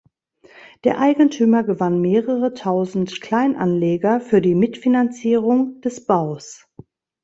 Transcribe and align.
Der 0.83 0.97
Eigentümer 0.97 1.63
gewann 1.63 2.01
mehrere 2.01 2.55
Tausend 2.55 3.21
Kleinanleger 3.21 4.19
für 4.19 4.41
die 4.41 4.55
Mitfinanzierung 4.55 5.79
des 5.81 6.07
Baus. 6.07 6.67